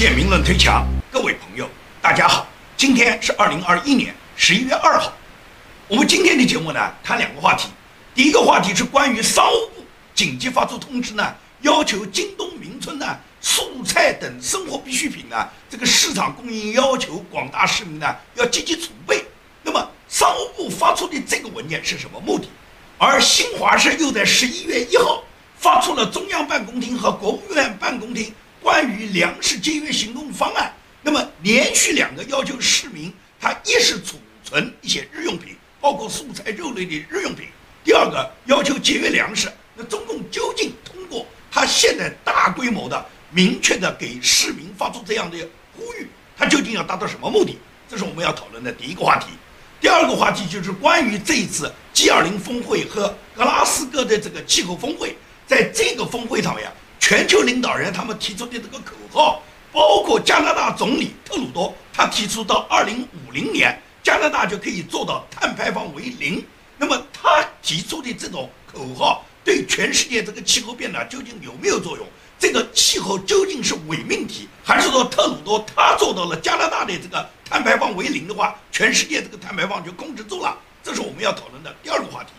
[0.00, 1.68] 剑民论推墙，各位朋友，
[2.00, 5.12] 大家好，今天是二零二一年十一月二号。
[5.88, 7.68] 我们今天的节目呢，谈两个话题。
[8.14, 19.22] 第一个话题是关于商务部紧急发出通知呢，要求京东名村呢蔬菜等生活必需品呢这个市场供应要求广大市民呢要积极储备。
[19.62, 22.48] 那么商务部发出的这个文件是什么目的？
[22.96, 25.22] 而新华社又在十一月一号
[25.58, 28.32] 发出了中央办公厅和国务院办公厅
[28.62, 30.72] 关于粮食节约行动方案。
[31.02, 37.46] 那么连续两个要求市民，他一是储存一些日用品，包括蔬菜肉类的日用品。
[37.82, 45.38] 第二个要求节约粮食，那中共究竟通过他现在大规模的、明确的给市民发出这样的
[45.74, 46.06] 呼吁，
[46.36, 47.58] 他究竟要达到什么目的？
[47.88, 49.28] 这是我们要讨论的第一个话题。
[49.80, 56.70] 第二个话题就是关于这一次 G20 峰会和格拉斯哥的这个气候峰会，在这个峰会上面，
[57.10, 66.46] 全球领导人他们提出的这个口号，包括加拿大总理特鲁多，他提出到2050年加拿大就可以做到碳排放为零。
[66.78, 72.06] 那么他提出的这种口号，对全世界这个气候变暖究竟有没有作用？
[72.38, 80.56] 这个气候究竟是伪命题，还是说特鲁多他做到了加拿大的这个碳排放为零的话，全世界这个碳排放就控制住了？
[80.80, 82.30] 这是我们要讨论的第二个话题。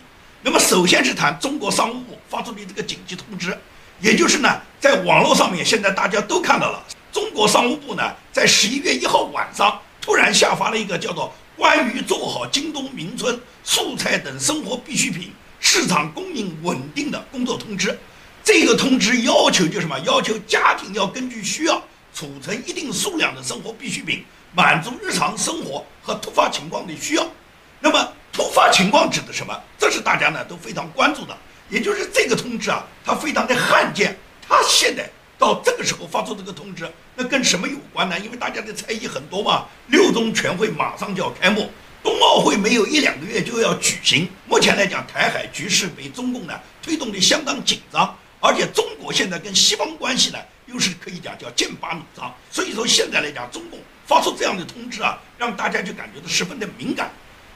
[0.42, 3.56] 那么首先是谈中国商务部发出的这个紧急通知，
[4.02, 11.32] 也就是呢，在网络上面现在大家都看到了，中国商务部呢在十一月一号晚上突然下发了一个叫做。
[11.58, 17.96] 关于做好京东名村素菜等生活必需品市场供应稳定的工作通知，
[18.44, 20.00] 这个通知要求就什么？
[20.00, 21.80] 要求家庭要根据需要
[22.16, 27.28] 储存一定数量的生活必需品，满足日常生活和突发情况的需要。
[27.80, 29.56] 那么突发情况指的什么？
[29.78, 31.38] 这是大家呢都非常关注的。
[31.72, 34.16] 也就是这个通知啊，它非常的罕见，
[34.48, 35.10] 它现在。
[35.40, 38.20] 到这个时候发出这个通知，那跟什么有关呢？
[38.20, 39.66] 因为大家的猜疑很多嘛。
[39.88, 41.68] 六中全会马上就要开幕，
[42.04, 44.30] 冬奥会没有一两个月就要举行。
[44.46, 50.38] 目前来讲，台海局势被中共呢推动的相当紧张，而且中国现在跟西方关系呢
[50.68, 52.32] 又是可以讲叫剑拔弩张。
[52.52, 57.10] 所以说现在来讲，中共发出这样的通知啊，让大家就感觉到十分的敏感。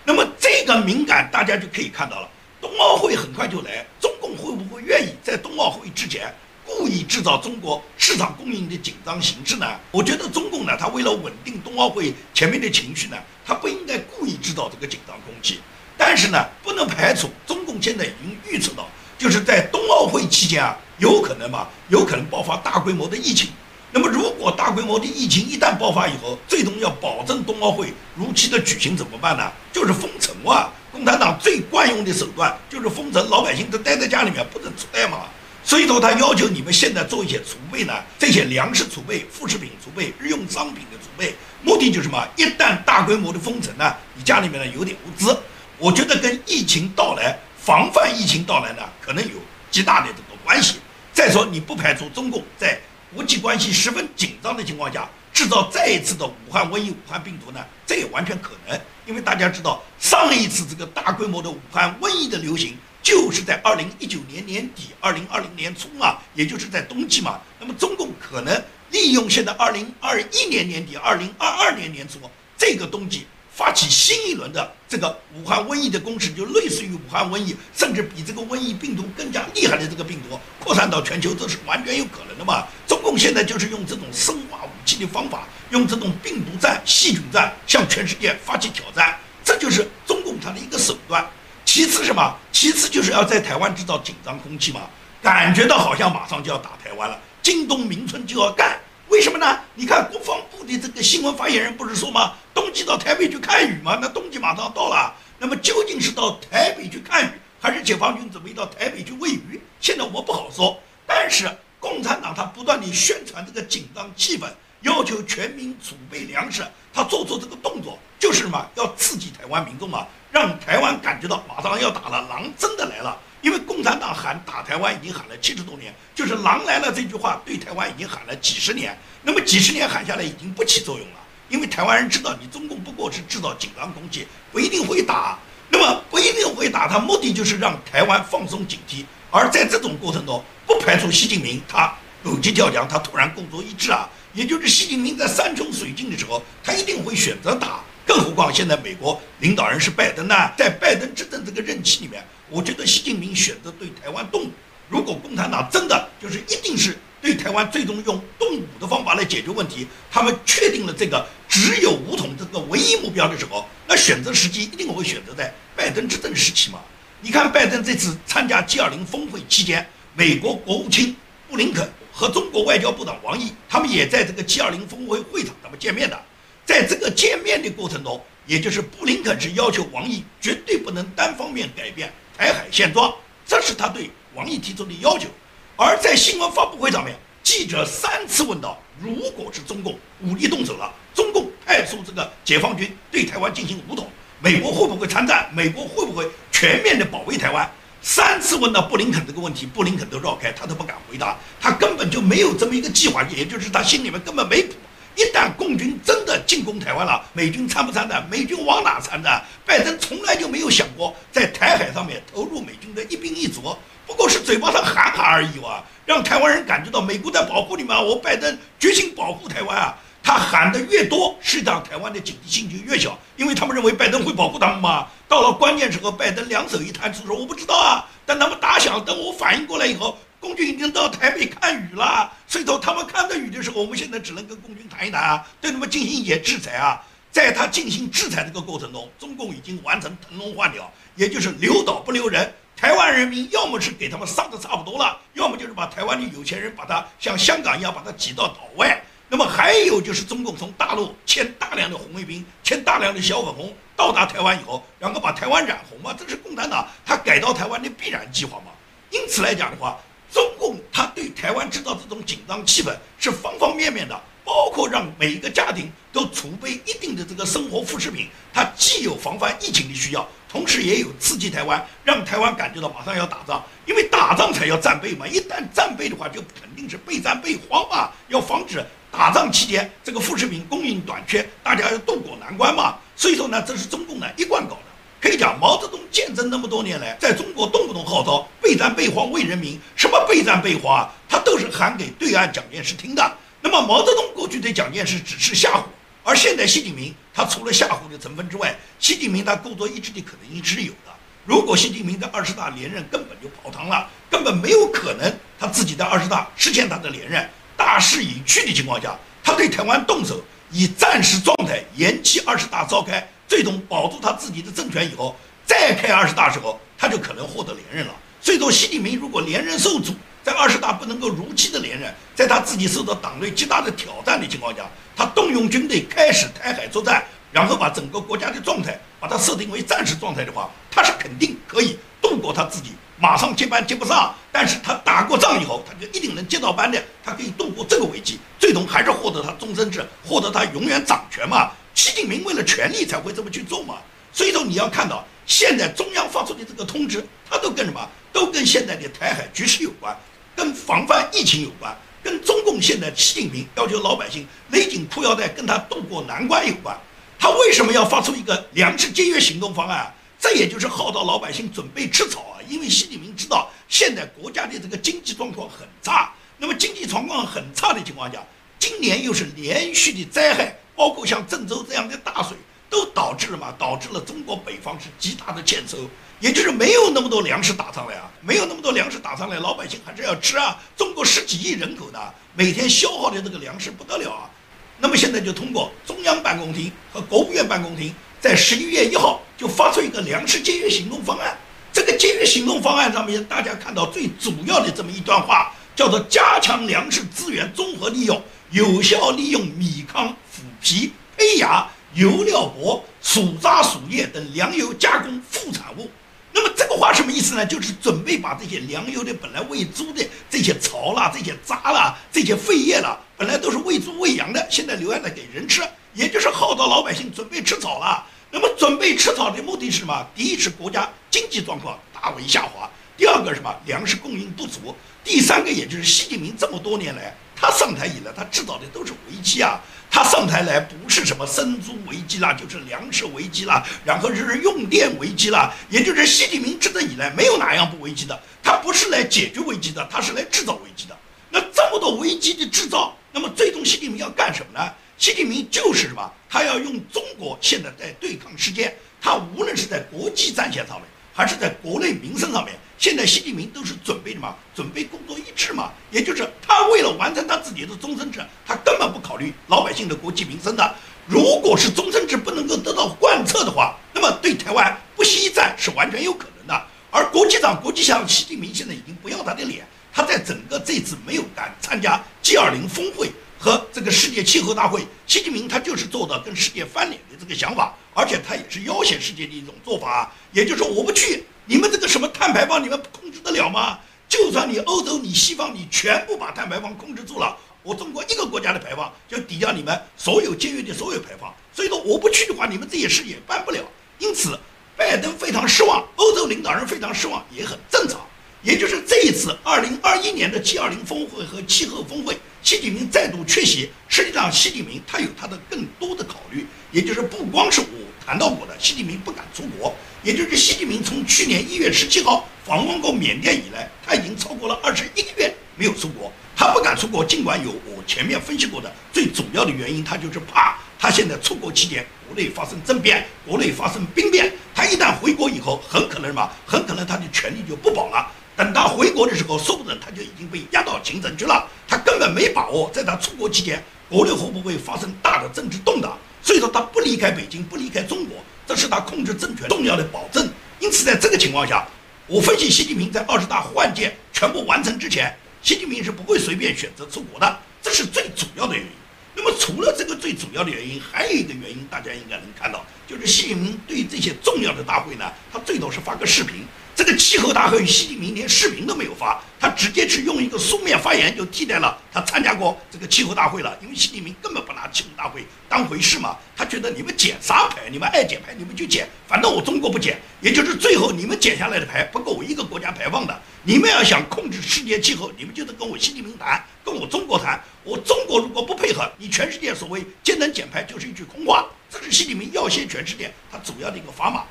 [0.03, 2.27] 那么这个敏感，大家就可以看到了，
[2.65, 6.33] 冬奥会很快就来，中共会不会愿意在冬奥会之前？
[6.65, 9.67] 故意制造中国市场供应的紧张形势呢？
[9.91, 15.59] 我觉得中共呢，他为了稳定冬奥会前面的情绪呢，他不应该故意制造这个紧张空气。
[15.95, 23.51] 但是呢，不能排除中共现在已经预测到，就是在冬奥会期间啊，有可能嘛，有可能爆发大规模的疫情。
[23.91, 29.51] 那么，如果大规模的疫情一旦爆发以后，最终要保证冬奥会如期的举行怎么办呢？
[29.71, 30.73] 就是封城啊！
[30.95, 35.25] 共产党最惯用的手段就是封城，老百姓都待在家里面不能出来嘛。
[35.61, 42.25] 所以说，他要求你们现在做一些储备呢，这些粮食储备、副食品储备、日用商品的储备，目的就是什么？
[42.37, 45.37] 一旦大规模的封城呢，你家里面呢有点物资，
[45.77, 49.35] 我觉得跟疫情到来、防范疫情到来呢，可能有
[49.69, 50.75] 极大的这个关系。
[51.11, 52.79] 再说，你不排除中共在
[53.13, 57.63] 国际关系十分紧张的情况下，制造再一次的武汉瘟疫、武汉病毒呢？
[57.85, 62.75] 这也完全可能，因为大家知道，上一次这个大规模的武汉瘟疫的流行。
[63.03, 67.39] 就是在二零一九年年底、二零二零年初嘛，也就是在冬季嘛。
[67.59, 72.17] 那么中共可能利用现在二零二一年年底、二零二二年年初
[72.57, 82.65] 这个冬季，发起新一轮的这个武汉瘟疫的攻势，就类似于武汉瘟疫，甚至比这个瘟疫病毒更加厉害的这个病毒扩散到全球，这是完全有可能的嘛。
[82.87, 84.54] 中共现在就是用这种生化
[84.85, 91.25] 气的方法，用这种病毒战、细菌战向全世界发起挑战，这就是中共它的一个手段。
[91.65, 92.37] 其次什么？
[92.51, 94.81] 其次就是要在台湾制造紧张空气嘛，
[95.21, 98.79] 感觉到好像马上就要打台湾了，京东名村就要干。
[99.09, 99.59] 为什么呢？
[99.75, 102.33] 你看国防部的这个新闻发言人不是说吗？
[102.53, 103.97] 冬季到台北去看雨吗？
[104.01, 107.29] 那冬季马上到了，那么究竟是到台北去看雨，
[107.59, 109.59] 还是解放军准备到台北去喂鱼？
[109.79, 110.79] 现在我不好说。
[111.07, 111.47] 但是
[111.79, 114.47] 共产党他不断地宣传这个紧张气氛，
[114.85, 118.69] 要求全民储备粮食，他做出这个动作就是什么？
[118.75, 120.05] 要刺激台湾民众嘛。
[120.31, 123.17] 让台湾感觉到马上要打了，狼真的来了。
[123.41, 128.95] 因为共产党喊打台湾已经喊了七十多年，就是“狼来了”这句话对台湾已经喊了几十年。
[129.23, 131.15] 那么几十年喊下来已经不起作用了，
[131.49, 135.39] 因为台湾人知道你中共不过是制造紧张空气，不一定会打。
[135.69, 139.05] 那么不一定会打，他目的就是让台湾放松警惕。
[139.31, 141.93] 而在这种过程中，不排除习近平他
[142.23, 147.83] 狗急跳墙，他突然工作一致啊，也就是习近平在山穷水尽的时候，他一定会选择打。
[148.05, 154.51] 更何况现在美国领导人是拜登呢，在拜登执政这个任期里面，我觉得习近平选择对台湾动武。
[154.89, 166.79] 如果共产党真的就是一定是对台湾最终用动武的方法来解决问题，他们确定了这个只有武统这个唯一目标的时候，那选择时机一定会选择在拜登执政时期嘛。
[167.21, 171.15] 你看，拜登这次参加 G20 峰会期间，美国国务卿
[171.49, 176.17] 布林肯和中国外交部长王毅，他们也在这个 G20 峰会会场他们见面的。
[176.65, 183.13] 在这个见面的过程中，也就是布林肯是要求王毅绝对不能单方面改变台海现状，
[183.45, 185.27] 这是他对王毅提出的要求。
[185.75, 187.13] 而在新闻发布会上面，
[187.43, 194.09] 记者三次问到，如果是中共武力动手了，中共派出这个解放军对台湾进行武统，
[194.39, 195.51] 美国会不会参战？
[195.53, 197.69] 美国会不会全面的保卫台湾？
[198.07, 204.75] 三次问到布林肯这个问题，布林肯都绕开，他都不敢回答，他根本就没有这么一个计划，也就是他心里面根本没谱。
[205.15, 208.23] 一旦共军真的进攻台湾了，美军参不参战？
[208.29, 209.43] 美军往哪参战？
[209.65, 213.75] 拜登从来就没有想过在台海上面投入美军的一兵一卒，
[214.05, 219.97] 不过是嘴巴上喊喊而已哇，让台湾人感觉到美国在保护你们，我拜登决心保护台湾啊！
[220.25, 225.07] 他喊的越多，实际上台湾的警惕性就越小，因为他们认为拜登会保护他们嘛。
[225.27, 228.03] 到了关键时候，拜登两手一摊，说我不知道啊。
[228.25, 230.17] 等他们打响，等我反应过来以后。
[230.39, 236.99] 共军已经到台北看雨了，所以说他们看到雨的时候，我们现在只能跟共军谈一谈啊，对他们进行一些制裁啊。
[237.31, 242.51] 在他进行制裁这个过程中，中共已经完成腾笼换鸟，也就是留岛不留人。
[242.75, 249.01] 台湾人民要么是给他们杀的差不多了，要么就是把台湾的有钱人把他像香港一样把他挤到岛外。
[249.27, 258.71] 那么还有就是中共从大陆迁大量的红卫兵，迁大量的小粉红到达台湾以后，然后把台湾染红嘛，这是共产党他改造台湾的必然计划嘛。
[259.09, 259.97] 因此来讲的话。
[260.31, 278.83] 中共他对台湾制造这种紧张气氛是方方面面的，包括让每一个家庭都储备一定的这个生活副食品，它既有防范疫情的需要，同时也有刺激台湾，让台湾感觉到马上要打仗，因为打仗才要战备嘛，一旦战备的话，就肯定是备战备荒嘛，要防止
[279.17, 284.81] 打仗期间这个副食品供应短缺，大家要渡过难关嘛，所以说呢，这是中共呢一贯搞的。
[285.21, 293.37] 可以讲，毛泽东见证那么多年来，在中国动不动号召备战备荒为人民，什么备战备荒啊，他都是喊给对岸蒋介石听的。
[293.61, 295.83] 那么毛泽东过去对蒋介石只是吓唬，
[296.23, 301.11] 而现在习近平他除了吓唬的成分之外，习近平他故作意志的可能性是有的。
[301.45, 313.25] 如果习近平在二十大连任根本就泡汤了，根本没有可能他自己在二十大实现他的连任，大势已去的情况下，他对台湾动手，以战时状态延期二十大召开。
[313.47, 315.35] 最终保住他自己的政权以后，
[315.65, 318.13] 再开二十大时候，他就可能获得连任了。
[318.41, 341.71] 所以说，习近平如果连任受阻，在二十大不能够如期的连任，在他自己受到党内极大的挑战的情况下，他动用军队开始台海作战，然后把整个国家的状态把它设定为战时状态的话，他是肯定可以度过他自己马上接班接不上，但是他打过仗以后，他就一定能接到班的，他可以度过这个危机，最终还是获得他终身制，获得他永远掌权嘛。
[341.93, 343.95] 习近平为了权力才会这么去做嘛，
[344.33, 348.05] 所以说你要看到现在中央发出的这个通知，它都跟什么？
[348.33, 350.13] 都跟现在的台海局势有关，
[350.53, 356.93] 跟防范疫情有关，跟中共现在习近平要求老百姓勒紧裤腰带跟他渡过难关有关。
[357.39, 360.13] 他为什么要发出一个粮食节约行动方案？
[360.37, 368.43] 这也就是号召老百姓准备吃草，因为习近平知道现在国家的这个经济状况很差，那么经济状况很差的情况下，
[368.79, 370.77] 今年又是连续的灾害。
[370.97, 372.55] 包括像郑州这样的大水，
[372.89, 373.75] 都导致了嘛？
[373.77, 375.97] 导致了中国北方是极大的欠收，
[376.39, 380.81] 也就是没有那么多粮食打上来啊，没有那么多粮食打上来，老百姓还是要吃啊。
[380.95, 382.19] 中国十几亿人口呢，
[382.53, 384.49] 每天消耗的这个粮食不得了啊。
[384.97, 391.57] 那么现在就通过中央办公厅和国务院办公厅，在十一月一号就发出一个粮食节约行动方案。
[391.95, 400.27] 这个节约行动方案上面，大家看到最主要的这么一段话，叫做加强粮食资源综合利用，有效利用米糠。
[400.53, 406.11] 麸皮、胚芽、油料薄、薯渣、薯叶等粮油加工副产物。
[406.51, 407.65] 那么这个话什么意思呢？
[407.65, 415.81] 就是准备把这些粮油的本来喂猪的这些槽啦、这些渣啦、这些废液啦，本来都是喂猪喂羊的，现在留下来给人吃，
[416.13, 418.21] 也就是号召老百姓准备吃草了。
[418.51, 420.27] 那么准备吃草的目的是什么？
[420.35, 423.73] 第一是国家经济状况大为下滑，第二个什么？
[423.85, 429.79] 粮食供应不足，第三个也就是习近平这么多年来他上台以来他制造的都是危机啊。
[430.09, 438.39] 他上台来不是什么生猪危机啦，就是粮食危机啦，然后就是用电危机啦，也就是习近平执政以来没有哪样不危机的。
[438.63, 441.17] 他不是来解决危机的，他是来制造危机的。
[441.49, 444.93] 那这么多危机的制造，那么最终习近平要干什么呢？
[445.17, 446.31] 习近平就是什么？
[446.49, 454.53] 他要用中国现在在对抗世界，他无论是在国际战线上面，还是在国内民生上面，现在习近平都是准备什么？
[454.75, 460.95] 准备工作一致嘛，也就是他为了完成他自己的终身制，他根本不考虑老百姓的国计民生的。
[461.27, 466.87] 如果是终身制不能够得到贯彻的话，那么对台湾不惜一战是完全有可能的。
[467.09, 483.99] 而国际上，国际上，习近平现在已经不要他的脸，他在整个这次没有敢参加 G20 峰会和这个世界气候大会，习近平他就是做的跟世界翻脸的这个想法，而且他也是要挟世界的一种做法，也就是说我不去，你们这个什么碳排放你们控制得了吗？
[484.27, 487.55] 就算你欧洲、你西方，你全部把碳排放控制住了。
[487.83, 493.79] 我中国一个国家的排放就抵掉你们所有节约的所有排放，所以说我不去的话，你们这些事也办不了。
[494.17, 494.59] 因此，
[494.97, 498.19] 拜登非常失望，欧洲领导人非常失望，也很正常。
[498.63, 502.35] 也就是这一次二零二一年的 G20 峰会和气候峰会，
[502.65, 503.91] 习近平再度缺席。
[504.07, 507.87] 实际上，习近平他有他的更多的考虑，也就是不光是我
[508.25, 509.93] 谈到过的，习近平不敢出国。
[510.23, 516.33] 也就是习近平从去年一月十七号访问过缅甸以来，他已经超过了二十一个月没有出国。
[516.55, 524.51] 他不敢出国，尽管有我前面分析过的最主要的原因，他就是怕他现在出国期间国内发生政变，国内发生兵变。
[524.73, 526.49] 他一旦回国以后，很可能什么？
[526.65, 528.31] 很可能他的权力就不保了。
[528.55, 531.67] 等他回国的时候，说不准他就已经被押到秦城去了。
[531.87, 536.17] 他根本没把握，在他出国期间，国内会不会发生大的政治动荡。
[536.41, 540.47] 所以说，他不离开北京，不离开中国，这是他控制政权重要的保证。
[540.79, 541.85] 因此，在这个情况下，
[542.27, 545.35] 我分析习近平在二十大换届全部完成之前。
[545.61, 548.91] 习近平是不会随便选择出国的，这是最主要的原因。
[549.35, 556.65] 那么除了这个最主要的原因，还有一个原因，大家应该能看到，就是习近平对这些重要的大会呢，他最多是发个视频。
[556.95, 563.77] 这个气候大会，习近平连视频都没有发，他直接去用一个书面发言就替代了他参加过这个气候大会了。
[563.81, 573.41] 因为习近平根本不拿气候大会当回事嘛，他觉得你们减啥牌，你们爱减牌你们就减，反正我中国不减，也就是最后你们减下来的牌不够我一个国家排放的。
[573.63, 577.61] 你们要想控制世界气候，你们就得跟我习近平谈，跟我中国谈。
[577.83, 581.65] 我中国如果不配合，你全世界所谓节能减排就是一句空话。
[581.89, 584.45] 这是习近平要挟全世界他主要的一个砝码。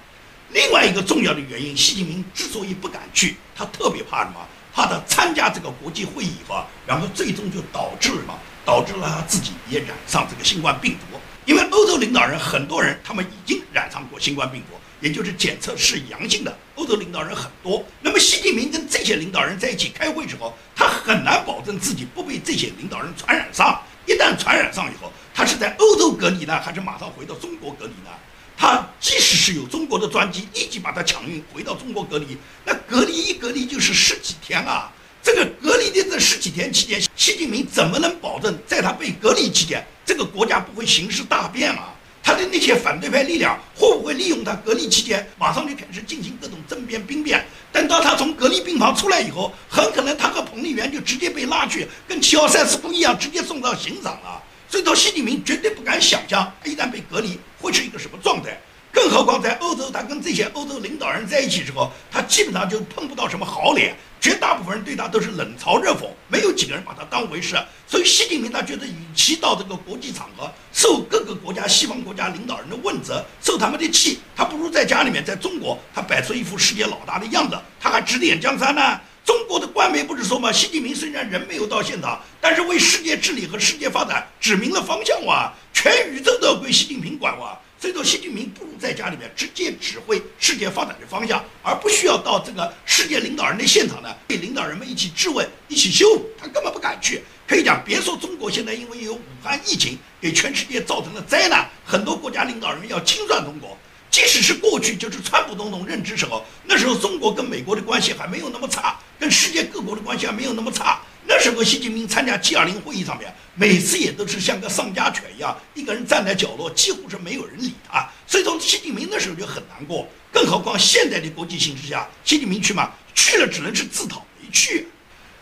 [0.51, 4.41] 另外一个重要的原因，习近平之所以不敢去，他特别怕什么？
[4.73, 8.39] 怕他参加这个国际会议以后，然后最终就导致什么？
[8.65, 11.19] 导致了他自己也染上这个新冠病毒。
[11.45, 16.57] 因为欧洲领导人很多人，他们已经染上过新冠病毒，也就是检测是阳性的。
[16.75, 23.81] 欧洲领导人很多，那么习近平跟这些领导人在一起开会时候，他很难保证自己不被这些领导人传染上。
[24.07, 28.11] 一旦传染上以后，他是在欧洲隔离呢，还是马上回到中国隔离呢？
[28.57, 34.91] 他即使是有中国的专机，立即把他抢运回到中国隔离，那隔离一隔离就是十几天啊！
[35.23, 41.95] 这个隔离的这十几天期间，习近平怎么能保证在他被隔离期间，这个国家不会形势大变啊？
[42.23, 47.45] 他的那些反对派力量会不会利用他隔离期间，马上就开始进行各种政变兵变？
[47.73, 54.43] 等到他从隔离病房出来以后，很可能他和彭丽媛就直接被拉去，跟七幺三师傅一样，直接送到刑场了。
[54.69, 58.59] 所以说，习近平绝对不敢想象，一旦被隔离会是一个什么状态。
[58.93, 67.57] 更何况在欧洲，他跟这些欧洲领导人在一起之后，他基本上就碰不到什么好脸，绝大部分人对他都是冷嘲热讽，没有几个人把他当回事。
[67.89, 79.01] 所以，习近平他觉得，与其到这个国际场合受各个国家、西方国家领导人的问责，受他们的气，他不如在家里面，在中国，他摆出一副世界老大的样子，他还指点江山呢。
[79.25, 80.53] 中国的官媒不是说吗？
[80.53, 85.51] 习近平虽然人没有到现场，但是为世界治理和世界发展指明了方向哇！
[85.73, 87.59] 全宇宙都要归习近平管哇！
[87.81, 97.23] 所以说，习近平不如在家里面直接指挥世界发展的方向，而不需要到这个世界领导人的现场呢，跟领导人们一起质问、一起羞辱，他根本不敢去。
[97.47, 103.77] 可以讲，别说中国现在因为有武汉疫情给全世界造成了灾难，很多国家领导人要清算中国。
[104.15, 111.01] 即使是过去，就是川普总统任职时候，那时候中国跟美国的关系还没有那么差，跟世界各国的关系还没有那么差。
[111.27, 118.09] 那时候习近平参加 G20 会议上面，每次也都是像个丧家犬一样，一个人站在角落，几乎是没有人理他。
[118.25, 120.07] 所以说，习近平那时候就很难过。
[120.31, 124.87] 更何况现在的国际形势下，习近平去嘛，去了只能是自讨没趣。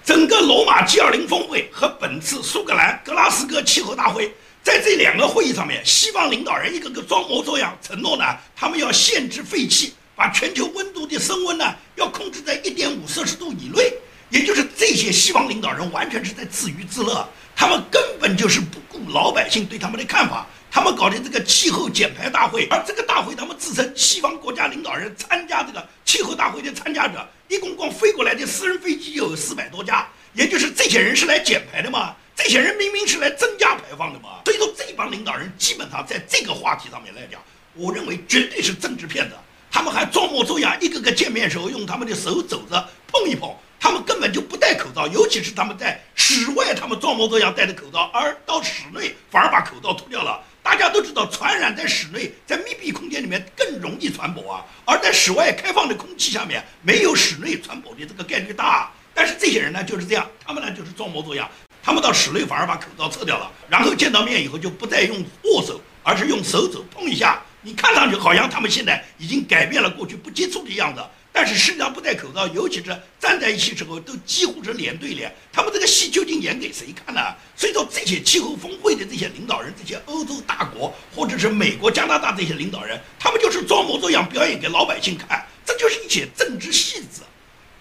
[0.05, 4.33] 整个罗马 G20 峰会和本次苏格兰格拉斯哥气候大会。
[4.63, 13.93] 在这两个会议上面，西方领导人一个个装模作样承诺呢，他们要限制废气，把全球温度的升温呢要控制在一点五摄氏度以内。
[14.31, 20.47] 也就是这些西方领导人完全是在自娱自乐，他们根本就是不顾老百姓对他们的看法。
[20.75, 30.09] 他们搞的这个气候减排大会，而这个大会他们自称西方国家领导人参加这个气候大会的参加者，一共光飞过来的私人飞机就有四百多架。
[30.33, 32.17] 也就是这些人是来减排的吗？
[32.35, 37.39] 这些人明明是来增加排放的嘛，所以说这帮领导人基本上在这个话题上面来讲，
[37.75, 39.35] 我认为绝对是政治骗子。
[39.71, 43.55] 他们还装模作样，一个个见面时候用他们的手肘子碰一碰。
[43.79, 50.41] 他们根本就不戴口罩，尤其是他们在室外，他们装模作样戴着口罩，而到室内反而把口罩脱掉了。
[50.63, 58.91] 大家都知道，传染在室内，在密闭空间里面更容易传播啊，而在室外开放的空气下面，没有室内传播的这个概率大。
[59.13, 61.51] 但是这些人呢就是这样，他们呢就是装模作样，
[61.83, 67.43] 他们到室内反而把口罩撤掉了，然后见到面以后就不再用握手，而是用手肘碰一下。
[67.61, 71.03] 你看上去好像他们现在已经改变了过去不接触的样子。
[71.35, 75.35] 但是实际上不戴口罩，尤其是站在一起时候，都几乎是脸对脸。
[75.51, 77.21] 他们这个戏究竟演给谁看呢？
[77.57, 87.23] 所以说这些气候峰会的这些领导人，这些欧洲大国或者是美国、加拿大这些领导人，他们就是装模作样表演给老百姓看，这就是一些政治戏子。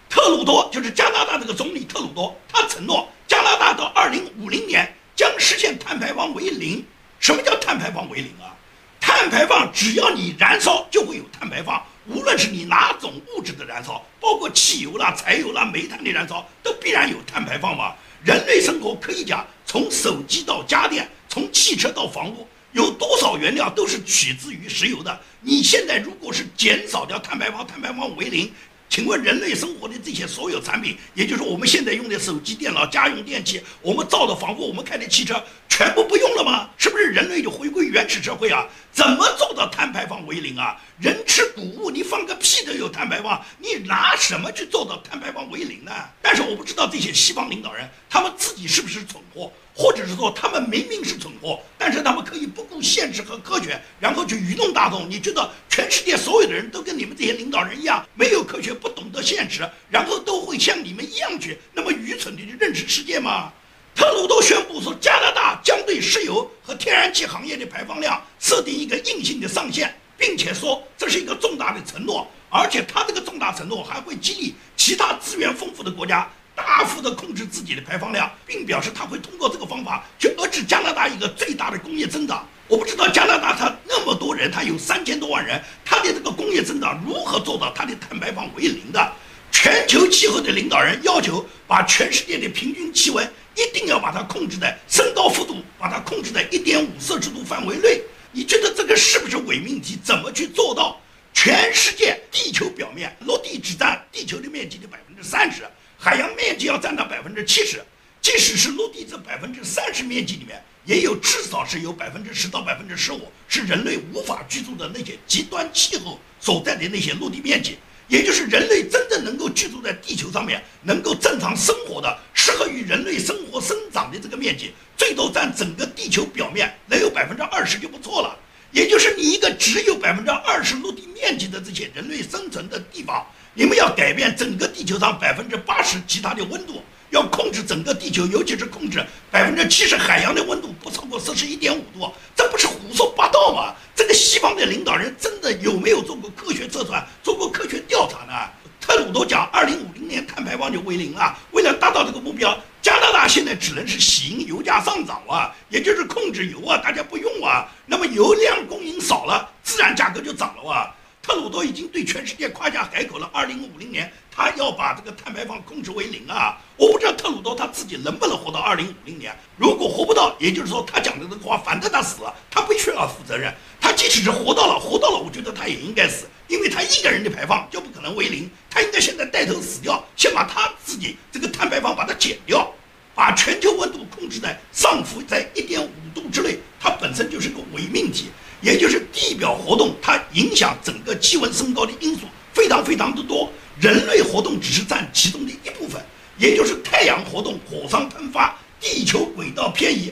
[0.09, 6.85] 特鲁多就是加拿大这个总理特鲁多，他承诺加拿大到二零五零年将实现碳排放为零。
[7.19, 8.55] 什么叫碳排放为零啊？
[8.99, 11.85] 碳排放只要你燃烧就会有碳排放。
[12.07, 17.93] 无论是你哪种物质的燃烧，包括汽油啦、柴油啦、煤炭的燃烧，都必然有碳排放嘛。
[18.23, 25.19] 人类生活可以讲，从手机到家电，从汽车到房屋，有多少原料都是取自于石油的。
[25.41, 28.51] 你现在如果是减少掉碳排放，碳排放为零。
[28.91, 36.69] 请问人类生活的这些所有产品，也就是我们现在用的手机、电脑、家用电器，我们造的房屋，我们开的汽车，全部不用了吗？
[36.77, 38.67] 是不是人类就回归原始社会啊？
[38.91, 40.75] 怎么做到碳排放为零啊？
[40.99, 45.93] 人吃谷物，你放个屁都有碳排放，你拿什么去做到碳排放为零呢？
[46.21, 49.49] 但是我不知道这些西方领导人，他们自己是不是蠢货？
[49.73, 55.09] 或者是说，他们明明是蠢货，但是他们可以不顾现实和科学，然后去愚弄大众。
[55.09, 63.51] 你觉得全世界所有的人都跟你们这些领导人一样，没有科学，不懂得现实，然后都会像你们一样去那么愚蠢的去认识世界吗？
[63.93, 76.29] 特鲁多宣布说，加拿大将对石油和天然气行业的排放量设定一个硬性的上限，并且说这是一个重大的承诺，而且他这个重大承诺还会激励其他资源丰富的国家。
[76.61, 82.47] 大幅的控制自己的排放量，并表示他会通过这个方法去遏制加拿大一个最大的工业增长。
[82.67, 89.11] 我不知道加拿大它那么多人，它有三千多万人，它的这个工业增长如何做到它的碳排放为零的？
[89.51, 98.01] 全球气候的领导人要求把全世界的平均气温一定要把它控制在升高幅度，把它控制在一点五摄氏度范围内。
[98.31, 99.99] 你觉得这个是不是伪命题？
[100.01, 100.97] 怎么去做到？
[101.33, 105.63] 全世界地球表面陆地只占地球的面积的百分之三十。
[106.03, 107.79] 海洋面积要占到百分之七十，
[108.23, 128.35] 即使是陆地这百分之三十面积里面，也有至少是有百分之十到百分之十五是人类无法居住的那些极端气候所在的那些陆地面积，也就是人类真正能够居住在地球上面，能够正常生活的、适合于人类生活生长的这个面积，最多占整个地球表面能有百分之二十就不错了。
[128.71, 133.23] 也就是你一个只有百分之二十陆地面积的这些人类生存的地方。
[133.53, 143.75] 你们要改变整个地球上百分之八十其他的温度，要控制整个地球，尤其是控制百分之七十海洋的温度不超过四十一点五度，这不是胡说八道吗？
[143.93, 148.49] 这个西方的领导人真的有没有做过科学测算、做过科学调查呢？
[148.79, 151.37] 特鲁多讲，二零五零年碳排放就为零啊！
[151.51, 160.89] 为了达到这个目标，加拿大现在只能是喜迎油价上涨啊，也就是控制油啊，大家不用啊，那么油量供应少了，自然价格就涨了啊。
[161.31, 163.29] 特鲁多已经对全世界夸下海口了。
[163.31, 166.57] 二零五零年，他要把这个碳排放控制为零啊！
[166.75, 169.33] 我不知道特鲁多他自己能不能活到二零五零年。
[169.55, 173.55] 如果活不到，也就是说他讲的这个话，反正他死了，他不需要负责任。
[173.79, 178.51] 他即使是活到了，活到了，我觉得他也应该死，因为他一个人的排放就不可能为零。
[178.69, 182.69] 他应该现在带头死掉，先把他自己这个碳排放把它减掉，
[183.15, 188.31] 把全球温度控制在上浮在一点五度之内，它本身就是个伪命题。
[188.61, 192.21] 也就是地表活动，它影响整个气温升高的因素
[192.53, 196.01] 非常非常的多，人类活动只是占其中的一部分。
[196.37, 200.11] 也就是太阳活动、火山喷发、地球轨道偏移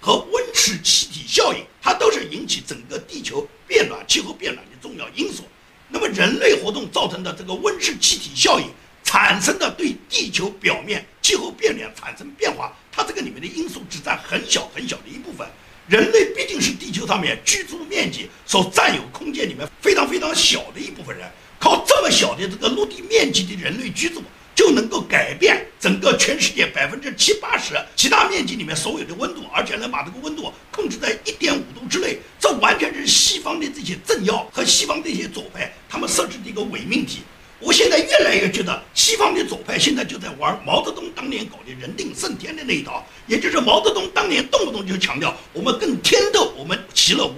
[0.00, 5.44] 和温室气体效应，它都是引起整个地球变暖、气候变暖的重要因素。
[5.88, 8.66] 那么人类活动造成的这个温室气体效应
[9.02, 15.46] 产生的对地球表面气候变暖产生变化，它这个里面的因素只占很小很小的一部分。
[15.88, 24.22] 人类毕竟是地球上面居住面积所占有空间里面非常非常小的一部分人，靠这么小的这个陆地面积的人类居住，
[24.54, 37.18] 就能够改变整个全世界百分之七八十其他面积里面所有的温度，而且能把这个温度控制在一点五度之内，这完全是西方的这些政要和西方这些左派他们设置的一个伪命题。
[37.62, 47.34] 我现在越来越觉得西方的左派现在就在玩毛泽东当年搞的人定胜天的那一套，也就是毛泽东当年动不动就强调我们更天斗，我们其乐无；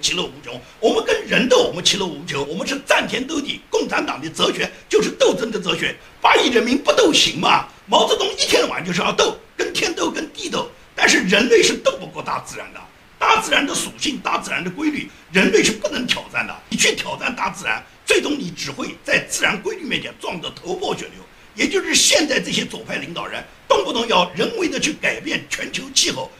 [0.00, 2.46] 其乐无穷；我们跟人斗，我们其乐无穷。
[2.48, 5.94] 我们是战天斗地，共产党的哲学就是斗争的哲学。
[6.20, 7.66] 八亿人民不斗行吗？
[7.86, 10.70] 毛泽东一天到晚就是要斗，跟天斗，跟地斗。
[10.94, 12.80] 但是人类是斗不过大自然的，
[13.18, 16.54] 大自然的属性，大自然的规律，人类是不能挑战的。
[16.68, 17.84] 你去挑战大自然。
[18.04, 21.22] 最终你只会在自然规律面前撞得头破血流，
[21.54, 26.30] 也就是现在这些左派领导人动不动要人为的去改变全球气候，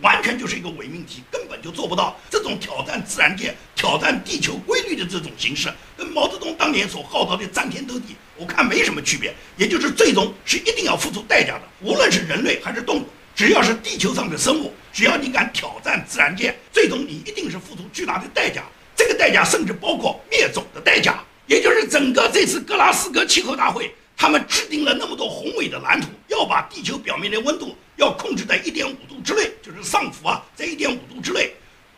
[0.00, 2.16] 完全就是一个伪命题，根本就做不到。
[2.30, 9.34] 这种挑战自然界、挑战地球规律的这种形式，跟毛泽东当年所号召的战天斗地，我看没什么区别。
[9.56, 18.62] 也就是最终是一定要付出代价的，无论是人类还是动物，只要是地球上的生物，只要你敢挑战自然界，最终你一定是付出巨大的代价。
[18.96, 31.52] 这个代价甚至包括灭种的代价，也就是整个这次格拉斯哥气候大会，他们制定了那么多宏伟的蓝图，要把地球表面的温度要控制在一点五度之内，就是上浮啊，在一点五度之内。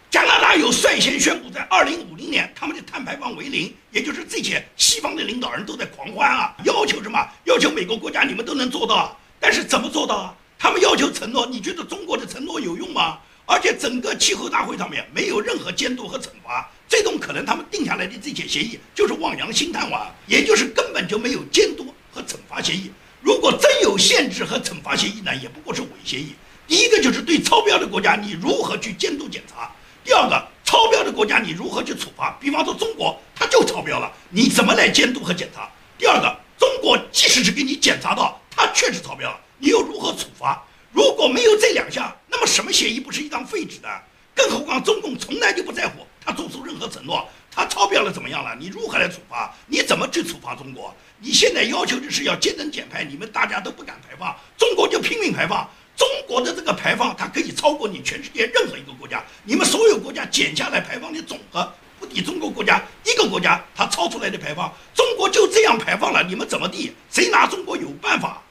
[0.08, 7.18] 加拿大有率先宣布，在二零五零年他们的碳排放为零，也就是这些西方的领导人都在狂欢啊，要求什么？
[7.44, 10.34] 要求美国国家你们都能做到，但是怎么做到啊？
[10.58, 13.18] 他们要求承诺，你觉得中国的承诺有用吗？
[13.44, 16.68] 而且整个气候大会上面没有任何监督和惩罚。
[16.88, 22.90] 最终可能他们定下来的这些协议就是望洋兴叹啊，也就是根本就没有监督和惩罚协议。
[23.20, 26.34] 如果真有限制和惩罚协议呢，也不过是伪协议。
[26.66, 29.70] 第一个就是对超标的国家你如何去监督检查；
[30.02, 32.36] 第二个，超标的国家你如何去处罚。
[32.40, 35.68] 比方说中国，它就超标了，你怎么来监督和检查？
[35.98, 40.64] 第二个，中国即使是给你检查到它确实超标了，你又如何处罚？
[40.92, 43.88] 如果没有这两项，那么什么协议不是一张废纸的？
[44.34, 46.06] 更何况中共从来就不在乎。
[46.24, 47.26] 他做出任何承诺，
[47.56, 48.54] 他超标了怎么样了？
[48.60, 49.50] 你如何来处罚？
[49.66, 50.94] 你怎么去处罚中国？
[51.18, 55.66] 你现在要求的是要节能减排，你们大家都不敢排放，中国就拼命排放。
[55.96, 59.24] 中国的这个排放，它可以超过你全世界任何一个国家。
[59.42, 64.70] 你们所有国家减下来排放的总和，不抵中国国家一个国家它超出来的排放。
[64.94, 66.92] 中国就这样排放了，你们怎么地？
[67.10, 68.42] 谁拿中国有办法？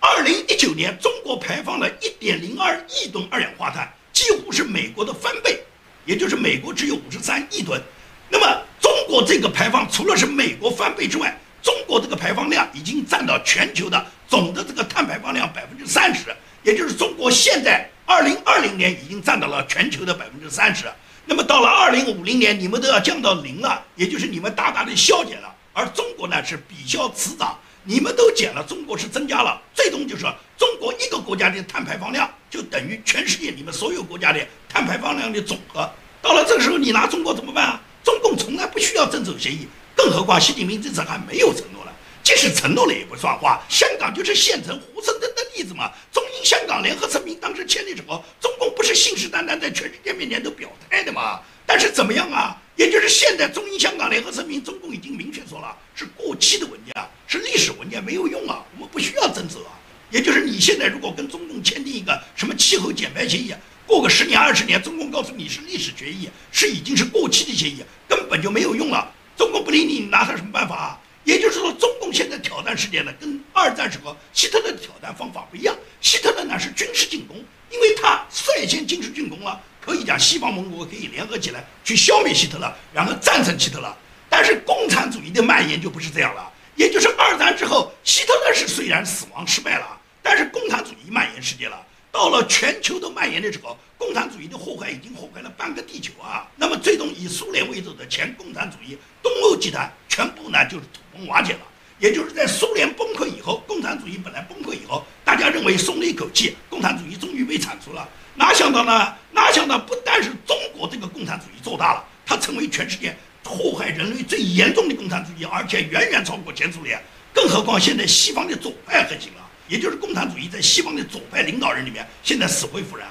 [0.00, 5.62] 二零一九年，中国排放了一点零二亿吨二氧化碳，几乎是美国的翻倍。
[6.06, 7.82] 也就是美国只有五十三亿吨，
[8.28, 20.86] 那么中国这个排放除了是美国翻倍之外，中国这个排放量已经占到全球的总的这个碳排放量百分之三十，也就是中国现在二零二零年已经占到了全球的百分之三十，
[21.24, 27.58] 那么到了二零五零年，你们都要降到零了，也就是你们大大的削减了，而中国呢是比较此长。
[27.88, 30.24] 你们都减了，中国是增加了，最终就是
[30.58, 35.88] 中国一个国家的碳排放量就等于全世界你们所有国家的碳排放量的总和。
[36.20, 37.80] 到了这个时候，你拿中国怎么办啊？
[38.06, 39.66] 中共从来不需要遵守协议，
[39.96, 41.92] 更何况习近平这次还没有承诺了，
[42.22, 43.60] 即使承诺了也不算话。
[43.68, 45.90] 香港就是现成活生生的例子嘛。
[46.12, 51.40] 中英香港联合声明当时签的时候，中共不是信誓旦旦在全世界面前都表态的吗？
[51.66, 52.56] 但是怎么样啊？
[52.76, 56.94] 也就是现在中英香港联合声明，中共已经明确说了是过期的文件。
[57.26, 59.74] 是历史文件没有用啊，我们不需要遵守啊。
[60.12, 63.52] 也就是你现在如果跟中共签订一个什么气候减排协议，
[63.86, 69.12] 过个十年二十年，中共告诉你是历史决议，是已经是过期的协议，根本就没有用了。
[69.36, 71.00] 中共不理你，你拿他什么办法啊？
[71.22, 75.74] 也就是说，中共现在挑战世界呢，跟二战时候希特勒的挑战方法不一样。
[76.00, 77.36] 希特勒呢是军事进攻，
[77.70, 83.96] 因为他率先军事进攻了，可以讲西方盟国可以联合起来去消灭希特勒，然后战胜希特勒。
[84.28, 86.52] 但是共产主义的蔓延就不是这样了。
[86.74, 91.80] 也就是二战之后，希特勒是虽然死亡失败了，但是共产主义蔓延世界了。
[92.16, 96.48] 到了全球都蔓延的时候，共产主义的祸害已经祸害了半个地球啊。
[96.56, 101.60] 那么最终以苏联为首的前共产主义东欧集团全部呢就是土崩瓦解了。
[101.98, 108.08] 也就是在苏联崩溃以后，共产主义本来崩溃以后，大家认为松了一口气，共产主义终于被铲除了。
[108.34, 109.14] 哪想到呢？
[109.32, 113.14] 哪想到不但是中国这个共产主义做大了，它成为全世界。
[113.44, 116.98] 祸害人类最严重的共产主义，而且远远超过前苏联。
[117.34, 123.06] 更何况现在西方的左派横行了，也就是共产主义在西方的左派领导人里面，现在死灰复燃。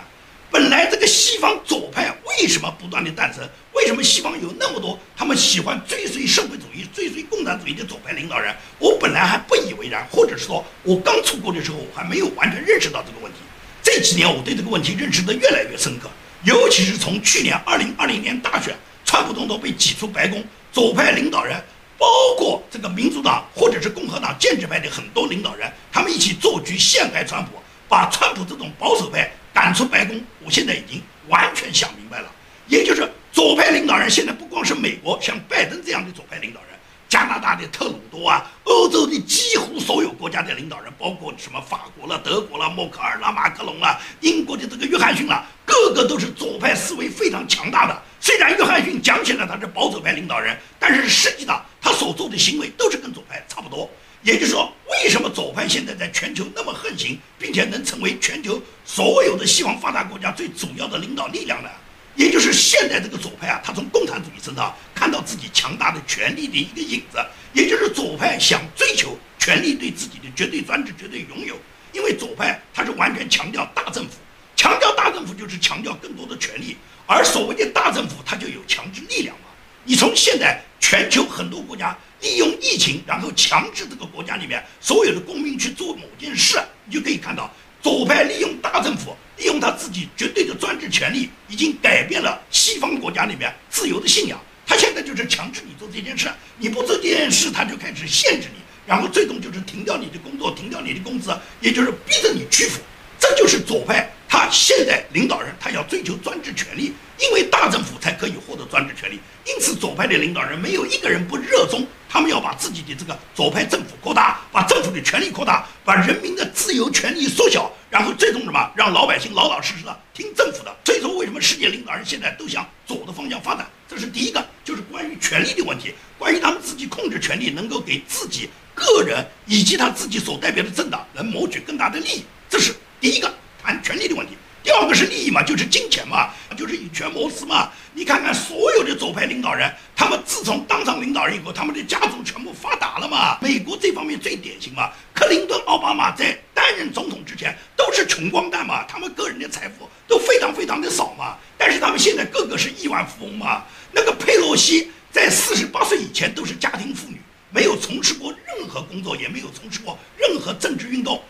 [0.52, 3.44] 本来这个西方左派为什么不断的诞生？
[3.74, 8.56] 为什么西方有那么多他们喜欢追随社会主义、追随共产主义的左派领导人？
[8.80, 13.40] 我本来还不以为然，或者是说我刚出国的时候，我还没有完全认识到这个问题。
[13.84, 16.10] 这几年我对这个问题认识的越来越深刻，
[16.46, 18.76] 尤其是从去年二零二零年大选。
[19.04, 21.64] 川普总统被挤出白宫，左派领导人，
[21.98, 27.52] 包括这个民主党或者是共和党建制派的很多领导人，他们一起做局陷害川普，
[27.88, 30.22] 把川普这种保守派赶出白宫。
[30.44, 32.28] 我现在已经完全想明白了，
[32.68, 36.70] 也就是左派领导人现在不光是美国像拜登这样的左派领导人，
[37.08, 48.02] 加拿大的特鲁多啊，欧洲的几乎所有国家的领导人，包括什么法国了、德国了、默克尔了、马克龙了、英国的这个约翰逊了，个个都是左派思维非常强大的。
[48.20, 51.64] 虽然约翰逊讲起来他是保守派领导人，但是实际上
[51.96, 53.90] 所做的行为都是跟左派差不多。
[54.22, 61.70] 也就是说，为什么左派现在在全球那么横行，并且能成为全球所有的西方发达国家最主要的领导力量呢？
[62.16, 67.18] 也就是现在这个左派啊，他从共产主义身上看到自己强大的权力的一个影子。
[67.54, 71.56] 也就是左派想追求权力对自己的绝对专制、绝对拥有。
[71.94, 74.16] 因为左派他是完全强调大政府，
[74.56, 79.36] 强调大政府就是强调更多的权利，而所谓的大政府，它就有强制力量。
[79.86, 81.98] 你从现在全球很多国家。
[82.22, 94.40] 利用疫情，然后强制这个国家里面所有的公民去做某件事，你就可以看到左派利用大政府，利用他自己绝对的专制权利，已经改变了西方国家里面自由的信仰。
[94.66, 102.80] 他现在就是强制你做这件事，你不做这件事，他就开始限制你，然后最终就是停掉你的工作，停掉你的工资，也就是逼着你屈服。
[103.20, 104.12] 这就是左派，
[104.50, 109.20] 现在领导人他要追求专制权利，因为大政府才可以获得专制权利。
[109.46, 120.76] 因此，左派的领导人没有一个人不热衷，他们要把自己的这个左派政府扩大，把政府的权力扩大，把人民的自由权利缩小，然后最终什么，让老百姓老老实实的听政府的。
[120.84, 123.68] 所以说，为什么世界领导人现在都向左的方向发展？
[123.88, 132.74] 这是第一个，就是关于权力的问题，关于他们自己控制权力，能够给自己个人以及他自己所代表的政党能谋取更大的利益，这是。
[133.02, 133.32] 第一个
[133.66, 137.72] 谈权力的问题，第二个是利益嘛，就是金钱嘛，就是以权谋私嘛。
[137.96, 143.40] 你看看所有的左派领导人，他们自从当上领导人以后，他们的家族全部发达了嘛。
[143.42, 151.36] 美国这方面最典型嘛，克林顿、奥巴马在担任总统之前都是穷光蛋嘛，他们个人的财富都非常非常的少嘛。
[151.58, 153.64] 但是他们现在个个是亿万富翁嘛。
[153.92, 161.24] 那个佩洛西在四十八岁以前都是家庭妇女，没有从事过任何工作，也没有从事过任何政治运动，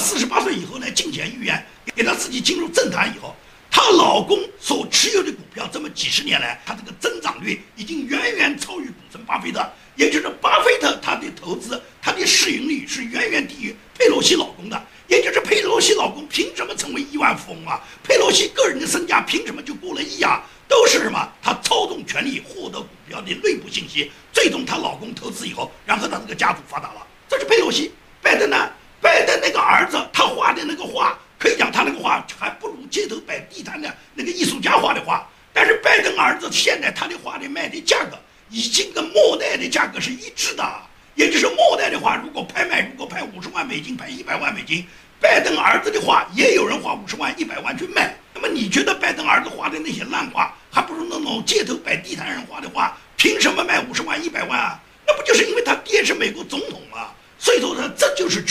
[0.00, 3.36] 四十八岁以后呢，金钱预言给她自己进入政坛以后，
[3.70, 9.64] 她老公所持有的股票，这么几十年来，她这个增长率已经远远超于股神巴菲特。
[9.96, 14.82] 也就是巴菲特他的投资，他的市盈率是远远低于佩洛西老公的。
[15.08, 17.78] 也就是佩洛西老公凭什么成为亿万富翁啊？
[18.02, 20.42] 佩洛西个人的身价凭什么就过了亿啊？
[20.66, 21.28] 都是什么？
[21.42, 27.06] 她操纵权力获得股票的内部信息，最终她老公投资以后，然后她这个家族发达了。
[27.28, 27.92] 这是佩洛西。
[28.22, 28.70] 拜登呢？
[29.00, 35.26] 拜登那个儿子，他画的那个画，可以讲他那个画还不如街头摆地摊的那个艺术家画的画。
[35.52, 38.18] 但是拜登儿子现在他的画的卖的价格，
[38.50, 40.64] 已经跟莫奈的价格是一致的。
[41.16, 44.86] 也就是莫奈的画，如果拍卖，如果拍五十万美金，拍一百万美金，
[45.20, 48.14] 拜登儿子的画也有人花五十万、一百万去卖。
[48.32, 54.80] 那么你觉得拜登儿子画的那些烂画，还不如那种街头摆地摊人画的画，凭什么卖五十万、一百万啊？
[55.06, 56.79] 那不就是因为他爹是美国总统？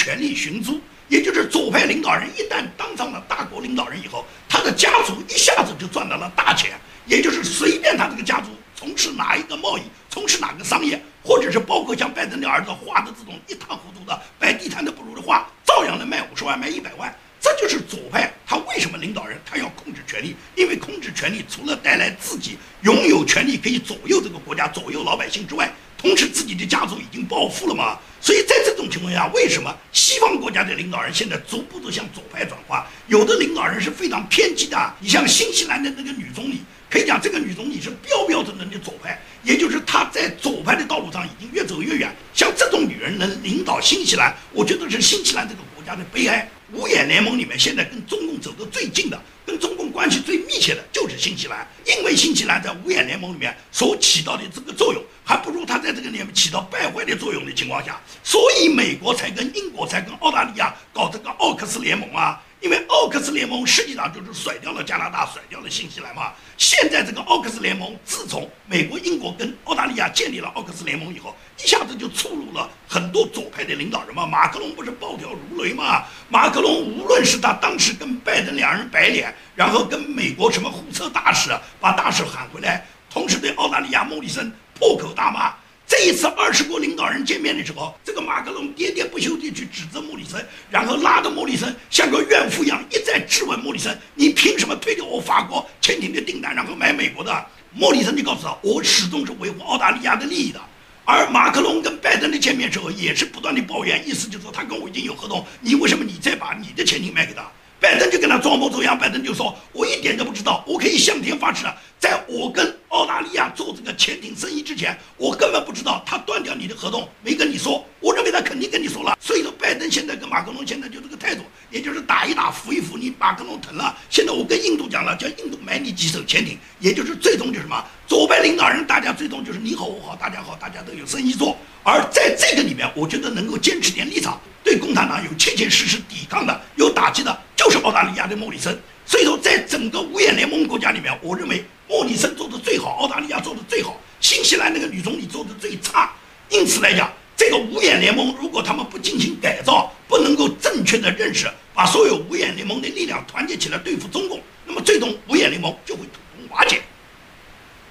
[0.09, 6.71] 权力寻租，也就是左派领导人一旦当上了大国领导人以后，他的家族一下子就赚到了大钱，
[7.05, 17.15] 也就是随便他这个家族从事哪一个贸易，从事哪个商业，或者是包括像拜登的儿子画的这种一塌糊涂的摆地摊的不如的画，照样能卖五十万，卖一百万。
[17.39, 20.35] 这就是左派，他为什么领导人他要控制权力？
[20.55, 27.99] 因为控制权力除了带来自己拥有权力可以左右这个国家、左右老百姓之外，同时自己的家族已经暴富了嘛。
[28.29, 32.87] 所以在这种情况下，为什么西方国家的领导人现在逐步都向左派转化？
[33.07, 34.77] 有的领导人是非常偏激的。
[34.99, 36.61] 你像新西兰的那个女总理，
[36.91, 42.15] 可以讲这个女总理是标标准准的左派，也就是她在左派的道路上已经越走越远。
[42.35, 46.47] 像这种女人能领导新西兰，我觉得是新西兰这个国家的悲哀。
[46.71, 62.39] 五眼联盟里面现在跟中共走得最近的，跟中共关系最密切的就是新西兰，因为新西兰在五眼联盟里面所起到的这个作用，还不如他在这个里面起到败坏的作用的情况下，所以美国才跟英国才跟澳大利亚搞这个奥克斯联盟啊。
[62.61, 66.33] 因为奥克斯联盟实际上就是甩掉了加拿大，甩掉了新西兰嘛。
[66.57, 74.25] 现在这个奥克斯联盟，自从美国、英国跟澳大利亚建立了奥克斯联盟以后，一下子就触怒了很多左派的领导人嘛。
[74.25, 76.03] 马克龙不是暴跳如雷嘛？
[76.27, 85.53] 马克龙无论是他当时跟拜登两人摆脸，然后跟美国什么护车大使把大使喊回来，同时对澳大利亚莫里森破口大骂。
[85.89, 100.61] 这一次二十国领导人见面的时候，这个马克龙喋喋不休地去指责莫里森，然后拉着莫里森像个怨妇一样一再质问莫里森：“你凭什么推掉我法国潜艇的订单，然后买美国的？”莫里森就告诉他：“我始终是维护澳大利亚的利益的。”
[101.05, 107.49] 而马克龙跟拜登的见面时候也是不断的抱怨，意思就是说他跟我已经有合同，你为什么你再把你的潜艇卖给他？
[107.79, 111.65] 拜登就跟他装模作样，拜登就说：“我一点都不知道，我可以向天发誓，
[111.97, 117.85] 在我跟澳大利亚做这个潜艇生意之前，我根本不知道他断掉你的合同，没跟你说。
[118.01, 119.17] 我认为他肯定跟你说了。
[119.21, 123.95] 所以说，拜登现在跟马克龙现在就这个态度，也就是打一打，扶一扶你，马克龙疼了。
[124.09, 131.57] 现在我跟印度讲了，叫印度买你几艘潜艇，也就是最终就是什么，左派领导人大家最终就是你好我好大家好，大家都有生意做。
[131.83, 138.73] 而在这个里面，我觉得能够坚持点立场，对共产党有切切实实抵抗的、有打击的。”就是澳大利亚的莫里森，
[139.05, 146.09] 所以说在整个五眼联盟国家里面，我认为莫里森做的最好，澳大利亚做的最好，新西兰那个女总理做的最差。
[146.47, 156.81] 因此来讲，这个五眼联盟如果他们不进行改造，不能够正确的认识，把所有五眼联盟的力量团结起来对付中共，那么最终五眼联盟就会土崩瓦解。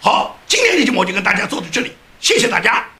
[0.00, 2.97] 好，今天的节目就跟大家做到这里，谢谢大家。